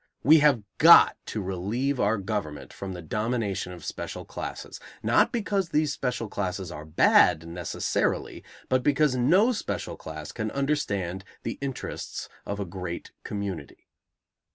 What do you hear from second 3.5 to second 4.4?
of special